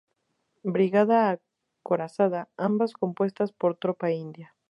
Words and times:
Brigada 0.63 1.29
Acorazada, 1.83 2.49
ambas 2.57 2.93
compuestas 2.93 3.53
por 3.53 3.77
tropa 3.77 4.09
india. 4.09 4.55